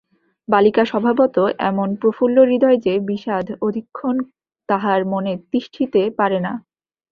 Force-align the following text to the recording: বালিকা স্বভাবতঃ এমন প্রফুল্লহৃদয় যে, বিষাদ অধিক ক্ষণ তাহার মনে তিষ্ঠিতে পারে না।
বালিকা 0.47 0.83
স্বভাবতঃ 0.85 1.39
এমন 1.69 1.89
প্রফুল্লহৃদয় 1.95 2.77
যে, 2.77 2.93
বিষাদ 3.09 3.47
অধিক 3.61 3.85
ক্ষণ 3.91 4.15
তাহার 4.69 5.01
মনে 5.05 5.33
তিষ্ঠিতে 5.51 6.01
পারে 6.19 6.39
না। 6.39 6.53